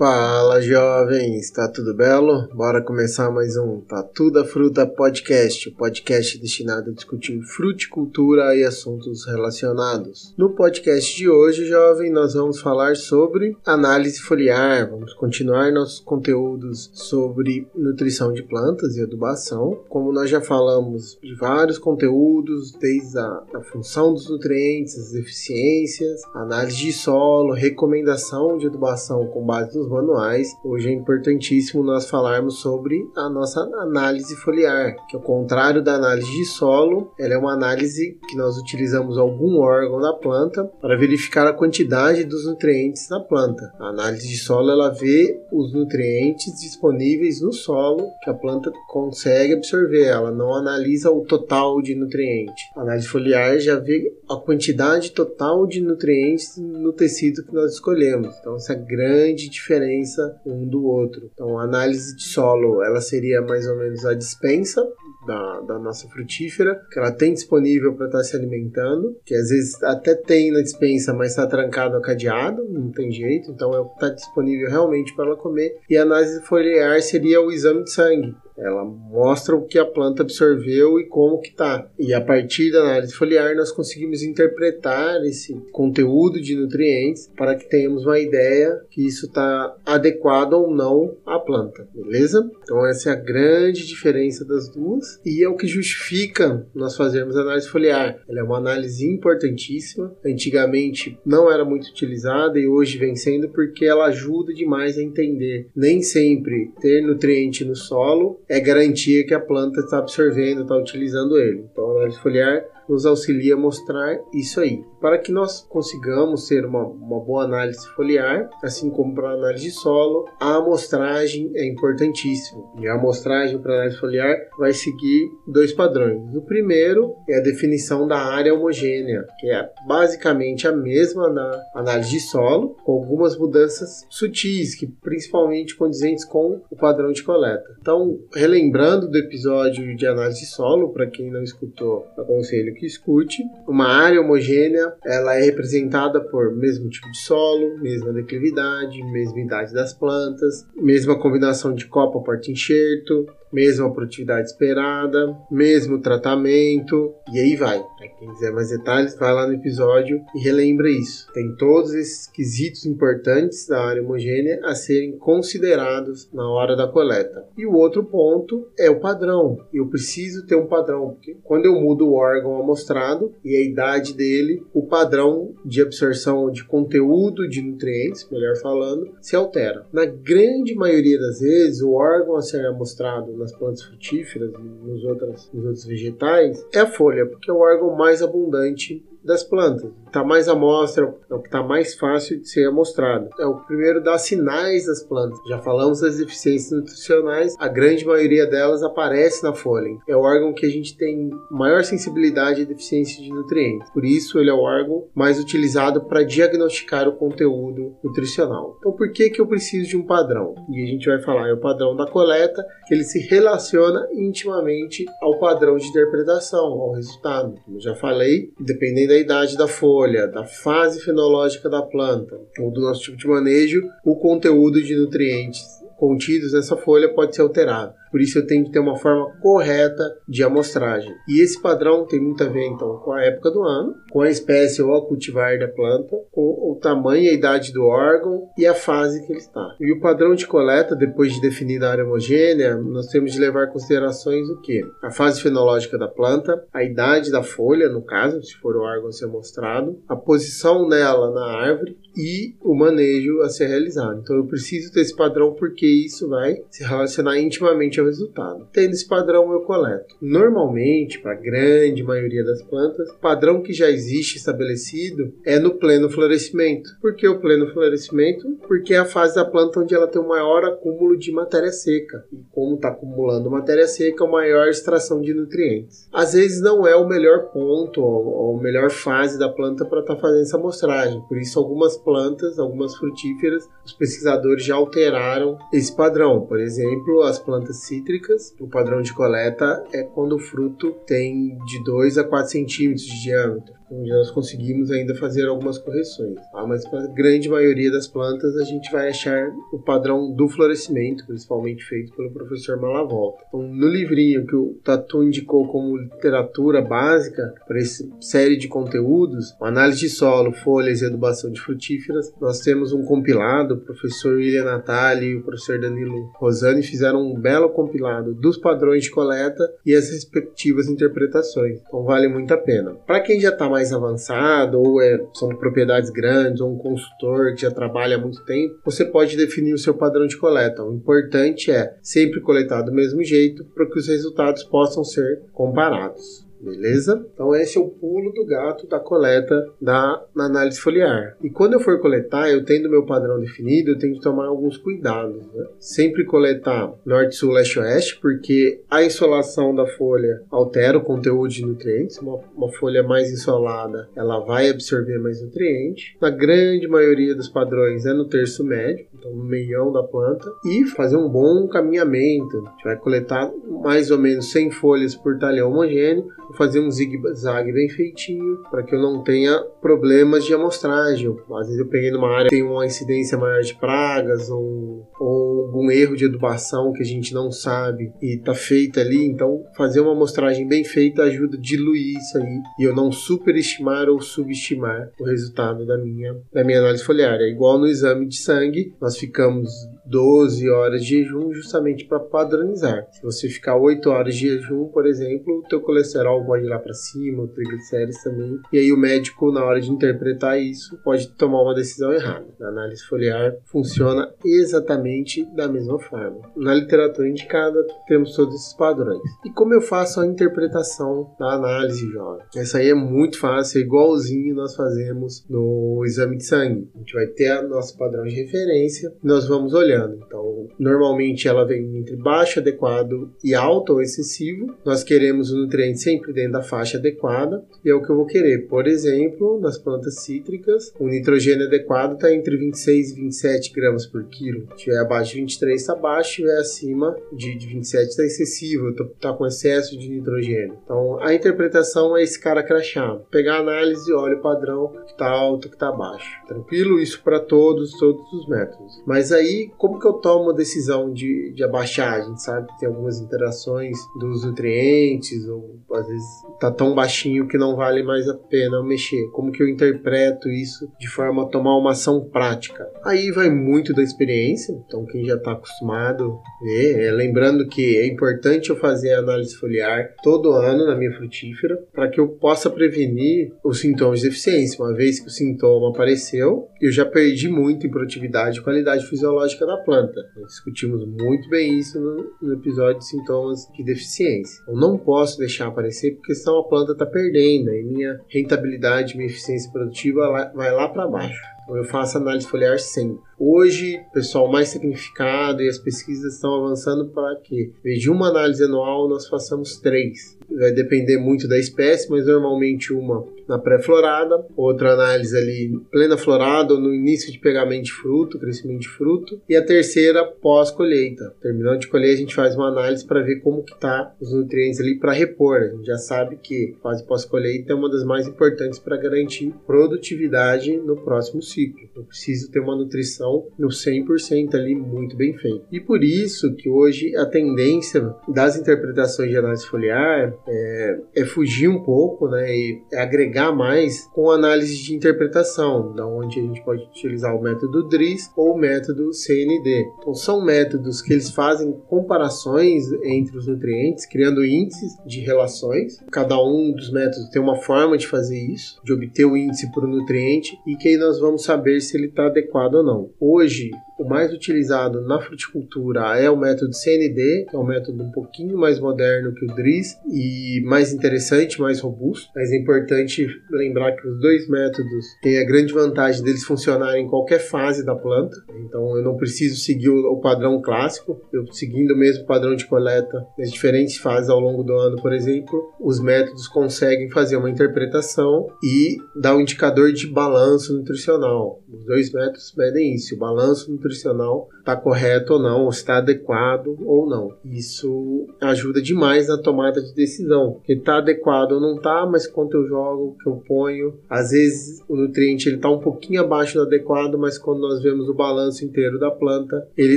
[0.00, 2.48] Fala jovens, tá tudo belo?
[2.54, 8.64] Bora começar mais um Tatu da Fruta Podcast, o podcast destinado a discutir fruticultura e
[8.64, 10.34] assuntos relacionados.
[10.38, 16.90] No podcast de hoje, jovem, nós vamos falar sobre análise foliar, vamos continuar nossos conteúdos
[16.94, 19.84] sobre nutrição de plantas e adubação.
[19.86, 26.22] Como nós já falamos de vários conteúdos, desde a, a função dos nutrientes, as eficiências,
[26.34, 32.60] análise de solo, recomendação de adubação com base nos manuais, hoje é importantíssimo nós falarmos
[32.60, 37.52] sobre a nossa análise foliar, que ao contrário da análise de solo, ela é uma
[37.52, 43.20] análise que nós utilizamos algum órgão da planta para verificar a quantidade dos nutrientes na
[43.20, 43.72] planta.
[43.78, 49.54] A análise de solo ela vê os nutrientes disponíveis no solo que a planta consegue
[49.54, 52.64] absorver, ela não analisa o total de nutrientes.
[52.76, 58.36] A análise foliar já vê a quantidade total de nutrientes no tecido que nós escolhemos.
[58.40, 61.30] Então essa é grande diferença diferença um do outro.
[61.32, 64.86] Então, a análise de solo, ela seria mais ou menos a dispensa
[65.26, 69.48] da, da nossa frutífera, que ela tem disponível para estar tá se alimentando, que às
[69.48, 74.08] vezes até tem na dispensa, mas está trancado a cadeado, não tem jeito, então está
[74.08, 75.78] é disponível realmente para ela comer.
[75.88, 80.22] E a análise foliar seria o exame de sangue, ela mostra o que a planta
[80.22, 81.88] absorveu e como que tá.
[81.98, 87.68] E a partir da análise foliar nós conseguimos interpretar esse conteúdo de nutrientes para que
[87.68, 92.48] tenhamos uma ideia que isso está adequado ou não à planta, beleza?
[92.62, 97.36] Então essa é a grande diferença das duas e é o que justifica nós fazermos
[97.36, 98.20] análise foliar.
[98.28, 100.14] Ela é uma análise importantíssima.
[100.24, 105.68] Antigamente não era muito utilizada e hoje vem sendo porque ela ajuda demais a entender.
[105.74, 111.38] Nem sempre ter nutriente no solo é garantia que a planta está absorvendo, está utilizando
[111.38, 111.66] ele.
[111.70, 114.84] Então, a análise foliar nos auxilia a mostrar isso aí.
[115.00, 119.70] Para que nós consigamos ter uma, uma boa análise foliar, assim como para análise de
[119.70, 122.62] solo, a amostragem é importantíssima.
[122.80, 126.34] E a amostragem para análise foliar vai seguir dois padrões.
[126.34, 132.10] O primeiro é a definição da área homogênea, que é basicamente a mesma na análise
[132.10, 137.64] de solo, com algumas mudanças sutis, que principalmente condizentes com o padrão de coleta.
[137.80, 143.42] Então, relembrando do episódio de análise de solo, para quem não escutou, aconselho que escute.
[143.66, 149.72] Uma área homogênea, ela é representada por mesmo tipo de solo, mesma declividade, mesma idade
[149.72, 157.82] das plantas, mesma combinação de copa porta-enxerto, mesma produtividade esperada, mesmo tratamento, e aí vai.
[158.18, 161.26] Quem quiser mais detalhes, vai lá no episódio e relembra isso.
[161.32, 167.46] Tem todos esses quesitos importantes da área homogênea a serem considerados na hora da coleta.
[167.56, 169.58] E o outro ponto é o padrão.
[169.72, 174.14] Eu preciso ter um padrão, porque quando eu mudo o órgão amostrado e a idade
[174.14, 179.86] dele, o padrão de absorção de conteúdo de nutrientes, melhor falando, se altera.
[179.92, 185.04] Na grande maioria das vezes, o órgão a ser amostrado nas plantas frutíferas e nos
[185.04, 189.90] outros, nos outros vegetais é a folha, porque é o órgão mais abundante das plantas.
[190.06, 193.28] Está mais amostra, é o que está mais fácil de ser amostrado.
[193.38, 195.38] É o primeiro dar sinais das plantas.
[195.48, 199.90] Já falamos das deficiências nutricionais, a grande maioria delas aparece na folha.
[200.08, 203.88] É o órgão que a gente tem maior sensibilidade à deficiência de nutrientes.
[203.90, 208.76] Por isso, ele é o órgão mais utilizado para diagnosticar o conteúdo nutricional.
[208.78, 210.54] Então, por que, que eu preciso de um padrão?
[210.70, 215.04] E a gente vai falar, é o padrão da coleta, que ele se relaciona intimamente
[215.22, 217.54] ao padrão de interpretação, ao resultado.
[217.64, 222.70] Como eu já falei, dependendo da idade da folha, da fase fenológica da planta ou
[222.70, 225.64] do nosso tipo de manejo, o conteúdo de nutrientes
[225.96, 227.92] contidos nessa folha pode ser alterado.
[228.10, 231.14] Por isso eu tenho que ter uma forma correta de amostragem.
[231.28, 234.30] E esse padrão tem muito a ver então com a época do ano, com a
[234.30, 238.66] espécie ou a cultivar da planta, com o tamanho e a idade do órgão e
[238.66, 239.74] a fase que ele está.
[239.80, 243.68] E o padrão de coleta, depois de definida a área homogênea, nós temos de levar
[243.68, 244.82] em considerações o que?
[245.02, 249.08] A fase fenológica da planta, a idade da folha, no caso, se for o órgão
[249.08, 254.20] a ser mostrado, a posição nela na árvore e o manejo a ser realizado.
[254.20, 258.68] Então eu preciso ter esse padrão porque isso vai se relacionar intimamente ao resultado.
[258.72, 260.16] Tendo esse padrão, eu coleto.
[260.20, 265.74] Normalmente, para a grande maioria das plantas, o padrão que já existe estabelecido é no
[265.74, 266.90] pleno florescimento.
[267.00, 268.46] Por que o pleno florescimento?
[268.66, 272.24] Porque é a fase da planta onde ela tem o maior acúmulo de matéria seca.
[272.32, 276.08] E como está acumulando matéria seca, a maior extração de nutrientes.
[276.12, 280.14] Às vezes não é o melhor ponto ou a melhor fase da planta para estar
[280.14, 281.20] tá fazendo essa amostragem.
[281.28, 286.46] Por isso, algumas plantas, algumas frutíferas, os pesquisadores já alteraram esse padrão.
[286.46, 291.82] Por exemplo, as plantas cítricas, o padrão de coleta é quando o fruto tem de
[291.82, 296.36] 2 a 4 centímetros de diâmetro onde nós conseguimos ainda fazer algumas correções.
[296.52, 296.66] Tá?
[296.66, 301.26] Mas para a grande maioria das plantas a gente vai achar o padrão do florescimento,
[301.26, 303.44] principalmente feito pelo professor Malavolta.
[303.48, 309.54] Então, no livrinho que o Tatu indicou como literatura básica para essa série de conteúdos,
[309.60, 314.64] análise de solo, folhas e adubação de frutíferas, nós temos um compilado, o professor William
[314.64, 319.94] Natali e o professor Danilo Rosani fizeram um belo compilado dos padrões de coleta e
[319.94, 321.80] as respectivas interpretações.
[321.86, 322.94] Então vale muito a pena.
[323.06, 327.62] Para quem já está mais avançado, ou é, são propriedades grandes, ou um consultor que
[327.62, 330.84] já trabalha há muito tempo, você pode definir o seu padrão de coleta.
[330.84, 336.49] O importante é sempre coletar do mesmo jeito para que os resultados possam ser comparados.
[336.60, 337.26] Beleza?
[337.32, 341.36] Então esse é o pulo do gato da coleta da análise foliar.
[341.42, 344.76] E quando eu for coletar, eu tendo meu padrão definido, eu tenho que tomar alguns
[344.76, 345.46] cuidados.
[345.54, 345.66] Né?
[345.78, 351.64] Sempre coletar norte, sul, leste, oeste, porque a insolação da folha altera o conteúdo de
[351.64, 352.18] nutrientes.
[352.18, 356.14] Uma, uma folha mais insolada, ela vai absorver mais nutrientes.
[356.20, 360.84] Na grande maioria dos padrões é no terço médio, então no meião da planta, e
[360.84, 362.58] fazer um bom caminhamento.
[362.58, 363.50] A gente vai coletar
[363.82, 368.82] mais ou menos 100 folhas por talhão homogêneo Vou fazer um zigue-zague bem feitinho para
[368.82, 371.30] que eu não tenha problemas de amostragem.
[371.30, 375.66] Às vezes eu peguei numa área que tem uma incidência maior de pragas ou, ou
[375.66, 379.24] algum erro de adubação que a gente não sabe e está feita ali.
[379.24, 384.08] Então, fazer uma amostragem bem feita ajuda a diluir isso aí e eu não superestimar
[384.08, 387.40] ou subestimar o resultado da minha, da minha análise foliar.
[387.40, 389.70] É igual no exame de sangue, nós ficamos
[390.10, 393.06] 12 horas de jejum justamente para padronizar.
[393.12, 396.78] Se você ficar 8 horas de jejum, por exemplo, o teu colesterol pode ir lá
[396.78, 398.58] para cima, o triglicérides também.
[398.72, 402.46] E aí o médico, na hora de interpretar isso, pode tomar uma decisão errada.
[402.60, 406.40] A análise foliar funciona exatamente da mesma forma.
[406.56, 409.22] Na literatura indicada, temos todos esses padrões.
[409.44, 412.44] E como eu faço a interpretação da análise, jovem?
[412.56, 416.90] Essa aí é muito fácil, é igualzinho nós fazemos no exame de sangue.
[416.94, 421.98] A gente vai ter nosso padrão de referência, nós vamos olhando então, normalmente ela vem
[421.98, 424.74] entre baixo, adequado e alto ou excessivo.
[424.84, 428.26] Nós queremos o nutriente sempre dentro da faixa adequada e é o que eu vou
[428.26, 428.66] querer.
[428.66, 434.24] Por exemplo, nas plantas cítricas, o nitrogênio adequado está entre 26 e 27 gramas por
[434.24, 434.66] quilo.
[434.76, 439.32] Se tiver abaixo de 23 está baixo, se acima de, de 27 está excessivo, está
[439.32, 440.78] com excesso de nitrogênio.
[440.84, 443.16] Então, a interpretação é esse cara crachá.
[443.30, 446.30] Pegar a análise, olha o padrão que está alto, que está baixo.
[446.46, 447.00] Tranquilo?
[447.00, 449.02] Isso para todos, todos os métodos.
[449.06, 452.20] Mas aí, como que eu tomo a decisão de, de abaixar?
[452.20, 456.26] A gente sabe que tem algumas interações dos nutrientes, ou às vezes
[456.60, 459.30] tá tão baixinho que não vale mais a pena mexer.
[459.32, 462.86] Como que eu interpreto isso de forma a tomar uma ação prática?
[463.02, 467.06] Aí vai muito da experiência, então quem já está acostumado vê.
[467.06, 471.82] É, lembrando que é importante eu fazer a análise foliar todo ano na minha frutífera
[471.90, 474.84] para que eu possa prevenir os sintomas de deficiência.
[474.84, 479.69] Uma vez que o sintoma apareceu, eu já perdi muito em produtividade e qualidade fisiológica
[479.70, 480.20] da planta.
[480.36, 484.62] Nós discutimos muito bem isso no, no episódio de sintomas de deficiência.
[484.66, 489.28] Eu não posso deixar aparecer porque senão a planta está perdendo e minha rentabilidade, minha
[489.28, 491.40] eficiência produtiva vai lá para baixo.
[491.62, 493.22] Então eu faço análise foliar sempre.
[493.38, 499.08] Hoje, pessoal mais significado e as pesquisas estão avançando para que, de uma análise anual,
[499.08, 500.36] nós façamos três.
[500.60, 506.74] Vai depender muito da espécie, mas normalmente uma na pré-florada, outra análise ali plena florada
[506.74, 511.34] ou no início de pegamento de fruto, crescimento de fruto, e a terceira pós-colheita.
[511.42, 514.78] Terminando de colher, a gente faz uma análise para ver como que tá os nutrientes
[514.78, 515.56] ali para repor.
[515.56, 520.76] A gente já sabe que fase pós-colheita é uma das mais importantes para garantir produtividade
[520.76, 521.88] no próximo ciclo.
[521.96, 525.64] Eu preciso ter uma nutrição no 100% ali muito bem feito.
[525.72, 531.68] E por isso que hoje a tendência das interpretações de análise foliar é, é fugir
[531.68, 536.82] um pouco, né, e agregar mais com análise de interpretação, da onde a gente pode
[536.82, 539.86] utilizar o método DRIS ou o método CND.
[539.98, 545.98] Então são métodos que eles fazem comparações entre os nutrientes, criando índices de relações.
[546.10, 549.86] Cada um dos métodos tem uma forma de fazer isso, de obter o índice por
[549.86, 553.10] nutriente e que aí nós vamos saber se ele está adequado ou não.
[553.20, 558.10] Hoje, o mais utilizado na fruticultura é o método CND, que é um método um
[558.10, 562.30] pouquinho mais moderno que o DRIS e mais interessante, mais robusto.
[562.34, 567.08] Mas é importante lembrar que os dois métodos têm a grande vantagem deles funcionarem em
[567.08, 568.34] qualquer fase da planta.
[568.64, 573.26] Então eu não preciso seguir o padrão clássico, eu seguindo o mesmo padrão de coleta
[573.38, 578.46] nas diferentes fases ao longo do ano, por exemplo, os métodos conseguem fazer uma interpretação
[578.64, 581.62] e dar um indicador de balanço nutricional.
[581.70, 585.98] Os dois métodos medem isso, o balanço nutricional nutricional está correto ou não, ou está
[585.98, 587.34] adequado ou não.
[587.44, 592.56] Isso ajuda demais na tomada de decisão, porque está adequado ou não está, mas quanto
[592.56, 596.62] eu jogo, que eu ponho, às vezes o nutriente ele está um pouquinho abaixo do
[596.62, 599.96] adequado, mas quando nós vemos o balanço inteiro da planta, ele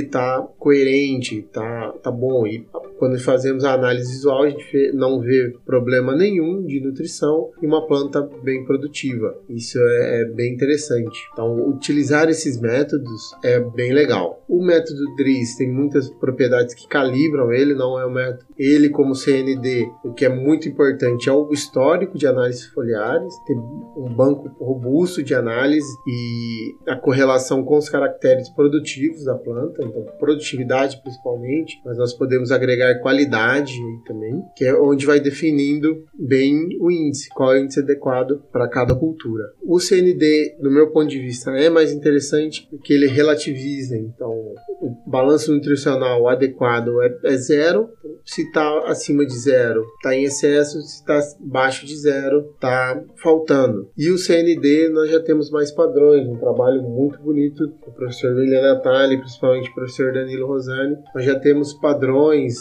[0.00, 2.46] está coerente, tá, tá bom.
[2.46, 2.66] E
[2.98, 7.86] quando fazemos a análise visual, a gente não vê problema nenhum de nutrição e uma
[7.86, 9.36] planta bem produtiva.
[9.48, 11.18] Isso é, é bem interessante.
[11.32, 14.42] Então, utilizar esses métodos é bem legal.
[14.48, 18.46] O método DRIS tem muitas propriedades que calibram ele, não é um método.
[18.58, 23.54] Ele, como CND, o que é muito importante é o histórico de análises foliares, ter
[23.54, 30.04] um banco robusto de análise e a correlação com os caracteres produtivos da planta, então
[30.18, 33.74] produtividade principalmente, mas nós podemos agregar qualidade
[34.06, 38.68] também, que é onde vai definindo bem o índice, qual é o índice adequado para
[38.68, 39.44] cada cultura.
[39.62, 44.43] O CND, do meu ponto de vista, é mais interessante porque ele relativiza, então
[44.80, 47.88] o balanço nutricional adequado é, é zero,
[48.24, 53.90] se está acima de zero, está em excesso, se está abaixo de zero, está faltando.
[53.96, 58.62] E o CND nós já temos mais padrões, um trabalho muito bonito do professor William
[58.62, 60.96] Natali, principalmente o professor Danilo Rosani.
[61.14, 62.54] Nós já temos padrões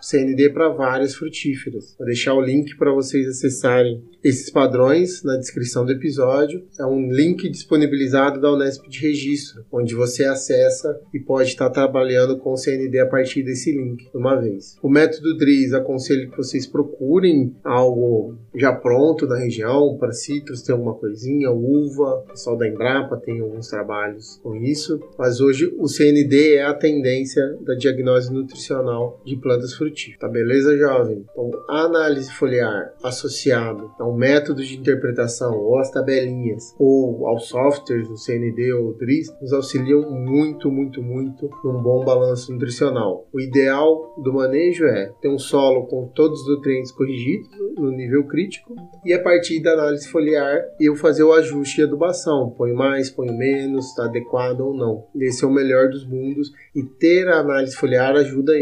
[0.00, 1.96] CND para várias frutíferas.
[1.98, 6.64] Vou deixar o link para vocês acessarem esses padrões na descrição do episódio.
[6.80, 12.36] É um link disponibilizado da Unesp de registro, onde você acessa e pode estar trabalhando
[12.36, 14.76] com o CND a partir desse link uma vez.
[14.82, 20.72] O método DRIS aconselho que vocês procurem algo já pronto na região, para citros tem
[20.72, 26.54] alguma coisinha, uva, pessoal da Embrapa tem alguns trabalhos com isso, mas hoje o CND
[26.54, 30.18] é a tendência da diagnose nutricional de plantas frutíferas.
[30.18, 31.24] Tá beleza, jovem?
[31.30, 37.48] Então, a análise foliar associado a um método de interpretação ou às tabelinhas ou aos
[37.48, 43.26] softwares do CND ou DRIS nos auxiliam muito, muito, muito num bom balanço nutricional.
[43.32, 48.24] O ideal do manejo é ter um solo com todos os nutrientes corrigidos no nível
[48.24, 53.10] crítico e a partir da análise foliar eu fazer o ajuste e adubação, põe mais,
[53.10, 55.04] põe menos, está adequado ou não.
[55.20, 58.52] Esse é o melhor dos mundos e ter a análise foliar ajuda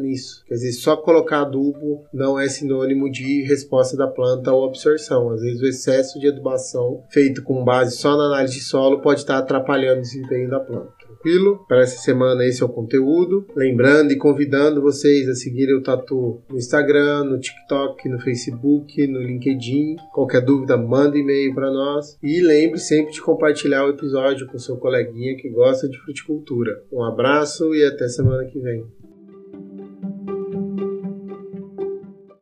[0.00, 0.44] nisso.
[0.46, 5.01] Quer dizer, só colocar adubo não é sinônimo de resposta da planta ou absorção.
[5.30, 9.20] Às vezes o excesso de adubação feito com base só na análise de solo pode
[9.20, 11.64] estar atrapalhando o desempenho da planta tranquilo?
[11.68, 13.46] Para essa semana esse é o conteúdo.
[13.54, 19.20] Lembrando e convidando vocês a seguirem o Tatu no Instagram, no TikTok, no Facebook, no
[19.20, 19.96] LinkedIn.
[20.12, 22.18] Qualquer dúvida, manda e-mail para nós.
[22.22, 26.82] E lembre sempre de compartilhar o episódio com seu coleguinha que gosta de fruticultura.
[26.92, 29.01] Um abraço e até semana que vem.